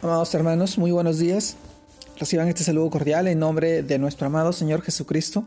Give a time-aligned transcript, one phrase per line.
[0.00, 1.56] Amados hermanos, muy buenos días.
[2.20, 5.44] Reciban este saludo cordial en nombre de nuestro amado Señor Jesucristo.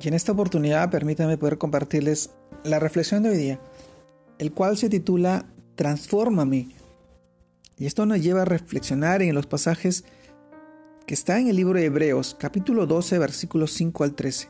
[0.00, 2.30] Y en esta oportunidad permítanme poder compartirles
[2.64, 3.60] la reflexión de hoy día,
[4.38, 5.46] el cual se titula
[5.76, 6.70] Transfórmame.
[7.76, 10.02] Y esto nos lleva a reflexionar en los pasajes
[11.06, 14.48] que está en el libro de Hebreos, capítulo 12, versículos 5 al 13.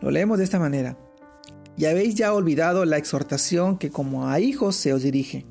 [0.00, 0.98] Lo leemos de esta manera.
[1.76, 5.46] Y habéis ya olvidado la exhortación que como a hijos se os dirige,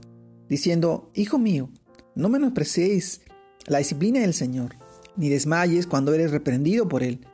[0.49, 1.69] diciendo, Hijo mío,
[2.15, 3.21] no menospreciéis
[3.67, 4.75] la disciplina del Señor,
[5.15, 7.25] ni desmayes cuando eres reprendido por Él,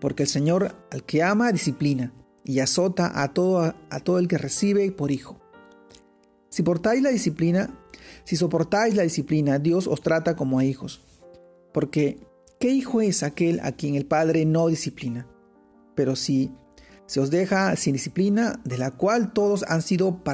[0.00, 2.12] porque el Señor al que ama disciplina
[2.44, 5.38] y azota a todo, a todo el que recibe por hijo.
[6.48, 7.70] Si portáis la disciplina,
[8.24, 11.02] si soportáis la disciplina, Dios os trata como a hijos.
[11.72, 12.18] Porque,
[12.58, 15.28] ¿qué hijo es aquel a quien el Padre no disciplina?
[15.94, 16.50] Pero si
[17.06, 20.24] se os deja sin disciplina, de la cual todos han sido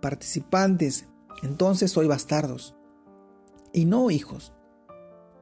[0.00, 1.06] participantes,
[1.42, 2.76] entonces sois bastardos
[3.76, 4.52] y no hijos.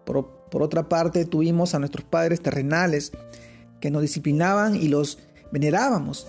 [0.05, 3.12] Por, otra parte, tuvimos a nuestros padres terrenales
[3.81, 5.19] que nos disciplinaban y los
[5.53, 6.27] venerábamos.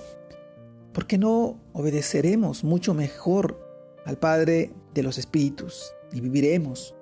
[0.93, 3.59] ¿Por qué no obedeceremos mucho mejor
[4.05, 6.95] al Padre de los Espíritus y viviremos?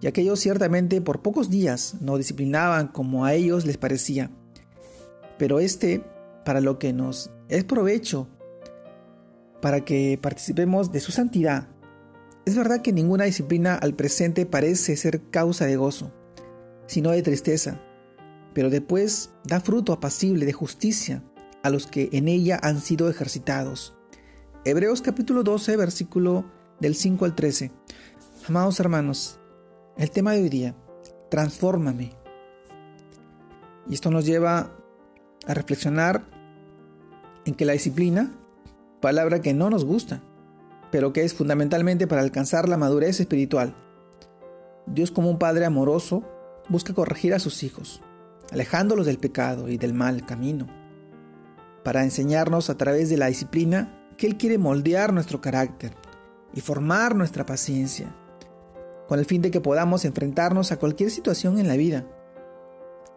[0.00, 4.30] Y aquellos ciertamente por pocos días nos disciplinaban como a ellos les parecía.
[5.36, 6.04] Pero este,
[6.44, 8.28] para lo que nos es provecho,
[9.60, 11.71] para que participemos de su santidad,
[12.44, 16.12] es verdad que ninguna disciplina al presente parece ser causa de gozo,
[16.86, 17.80] sino de tristeza,
[18.52, 21.22] pero después da fruto apacible de justicia
[21.62, 23.96] a los que en ella han sido ejercitados.
[24.64, 26.44] Hebreos capítulo 12, versículo
[26.80, 27.70] del 5 al 13.
[28.48, 29.38] Amados hermanos,
[29.96, 30.74] el tema de hoy día,
[31.30, 32.12] transfórmame.
[33.88, 34.76] Y esto nos lleva
[35.46, 36.24] a reflexionar
[37.44, 38.32] en que la disciplina,
[39.00, 40.22] palabra que no nos gusta,
[40.92, 43.74] pero que es fundamentalmente para alcanzar la madurez espiritual.
[44.86, 46.22] Dios como un Padre amoroso
[46.68, 48.02] busca corregir a sus hijos,
[48.52, 50.68] alejándolos del pecado y del mal camino,
[51.82, 55.94] para enseñarnos a través de la disciplina que Él quiere moldear nuestro carácter
[56.52, 58.14] y formar nuestra paciencia,
[59.08, 62.04] con el fin de que podamos enfrentarnos a cualquier situación en la vida.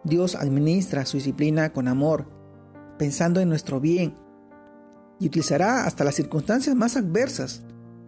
[0.02, 2.26] Dios administra su disciplina con amor,
[2.96, 4.14] pensando en nuestro bien
[5.18, 7.62] y utilizará hasta las circunstancias más adversas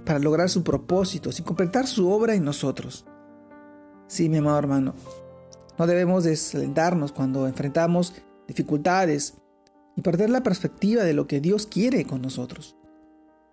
[0.08, 3.04] para lograr su propósito y completar su obra en nosotros.
[4.06, 4.94] Sí, mi amado hermano,
[5.78, 8.14] no debemos desalentarnos cuando enfrentamos
[8.46, 9.34] dificultades
[9.96, 12.74] y perder la perspectiva de lo que Dios quiere con nosotros.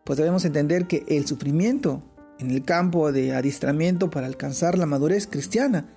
[0.05, 2.01] Pues debemos entender que el sufrimiento
[2.39, 5.89] en el campo de adiestramiento para alcanzar la madurez cristiana,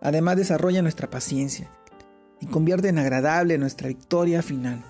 [0.00, 1.68] además desarrolla nuestra paciencia
[2.40, 4.84] y convierte en agradable nuestra victoria final.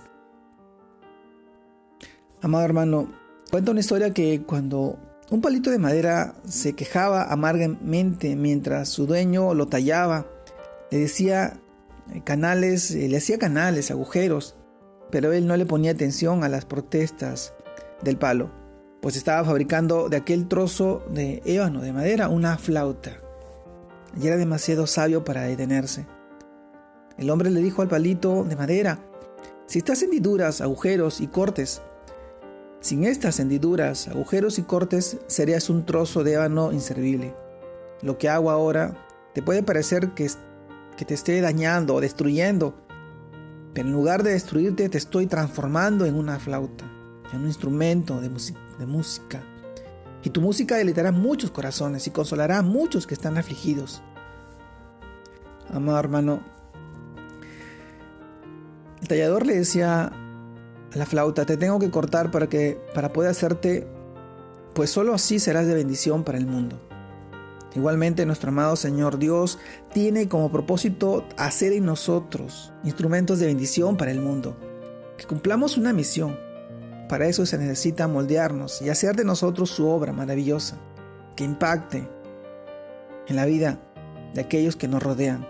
[2.43, 3.22] Amado hermano,
[3.53, 4.99] cuenta una historia que cuando
[5.31, 10.27] un palito de madera se quejaba amargamente mientras su dueño lo tallaba,
[10.91, 11.61] le decía
[12.25, 14.55] canales, eh, le hacía canales, agujeros,
[15.11, 17.53] pero él no le ponía atención a las protestas
[18.03, 18.51] del palo,
[19.03, 23.19] pues estaba fabricando de aquel trozo de ébano de madera una flauta.
[24.19, 26.07] Y era demasiado sabio para detenerse.
[27.19, 28.99] El hombre le dijo al palito de madera,
[29.67, 31.83] si estás hendiduras, agujeros y cortes,
[32.83, 37.33] sin estas hendiduras, agujeros y cortes, serías un trozo de ébano inservible.
[38.03, 38.97] Lo que hago ahora
[39.35, 40.29] te puede parecer que,
[41.07, 42.75] te esté dañando o destruyendo,
[43.73, 46.85] pero en lugar de destruirte te estoy transformando en una flauta,
[47.33, 48.29] en un instrumento de,
[48.79, 49.43] de música.
[50.25, 54.03] Y tu música deleitará muchos corazones y consolará a muchos que están afligidos.
[55.73, 56.41] Amado hermano,
[59.01, 60.13] el tallador le decía
[60.95, 63.87] la flauta, te tengo que cortar para que para poder hacerte
[64.75, 66.81] pues solo así serás de bendición para el mundo.
[67.75, 69.59] Igualmente nuestro amado Señor Dios
[69.93, 74.57] tiene como propósito hacer en nosotros instrumentos de bendición para el mundo,
[75.17, 76.39] que cumplamos una misión.
[77.09, 80.79] Para eso se necesita moldearnos y hacer de nosotros su obra maravillosa,
[81.37, 82.09] que impacte
[83.27, 83.81] en la vida
[84.35, 85.47] de aquellos que nos rodean,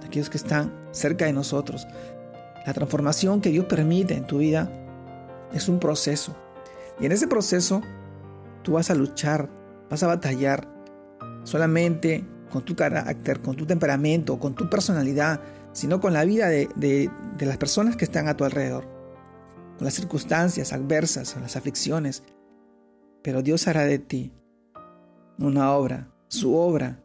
[0.00, 1.86] de aquellos que están cerca de nosotros,
[2.64, 4.70] la transformación que Dios permite en tu vida
[5.52, 6.34] es un proceso.
[7.00, 7.82] Y en ese proceso
[8.62, 9.50] tú vas a luchar,
[9.90, 10.68] vas a batallar
[11.44, 15.40] solamente con tu carácter, con tu temperamento, con tu personalidad,
[15.72, 18.84] sino con la vida de, las personas que están a tu alrededor,
[19.76, 22.22] con las circunstancias adversas, con las aflicciones.
[23.22, 24.32] Pero Dios hará de ti
[25.38, 27.00] una obra, su obra,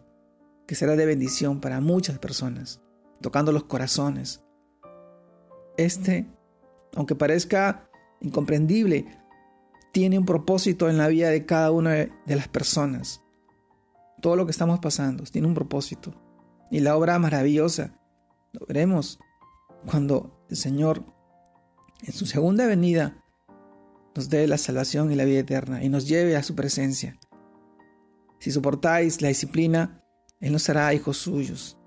[0.67, 2.79] que será de bendición para muchas personas,
[3.21, 4.43] tocando los corazones,
[5.85, 6.27] este,
[6.95, 7.89] aunque parezca
[8.21, 9.05] incomprendible,
[9.91, 13.21] tiene un propósito en la vida de cada una de las personas.
[14.21, 16.13] todo lo que estamos pasando tiene un propósito.
[16.69, 17.97] Y la obra maravillosa
[18.51, 19.17] lo veremos
[19.85, 21.05] cuando el Señor
[22.01, 23.23] en su segunda venida
[24.15, 27.17] nos dé la salvación y la vida eterna y nos lleve a su presencia.
[28.39, 30.03] Si soportáis la disciplina,
[30.41, 31.77] Él nos hará hijos suyos,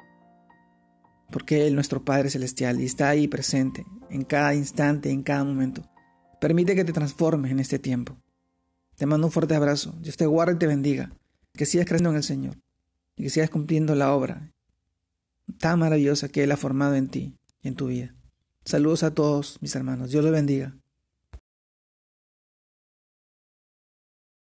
[1.32, 5.82] porque Él, nuestro Padre Celestial, y está ahí presente en cada instante, en cada momento.
[6.40, 8.16] Permite que te transformes en este tiempo.
[8.96, 9.96] Te mando un fuerte abrazo.
[10.00, 11.10] Dios te guarde y te bendiga.
[11.54, 12.58] Que sigas creciendo en el Señor
[13.16, 14.52] y que sigas cumpliendo la obra
[15.58, 18.14] tan maravillosa que Él ha formado en ti y en tu vida.
[18.64, 20.10] Saludos a todos mis hermanos.
[20.10, 20.76] Dios los bendiga.